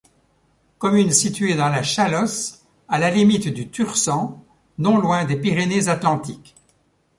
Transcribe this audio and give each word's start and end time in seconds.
Commune 0.79 1.11
située 1.11 1.53
dans 1.53 1.69
la 1.69 1.83
Chalosse 1.83 2.65
à 2.87 2.97
la 2.97 3.11
limite 3.11 3.49
du 3.49 3.69
Tursan, 3.69 4.43
non 4.79 4.97
loin 4.97 5.25
des 5.25 5.35
Pyrénées-Atlantiques. 5.39 6.55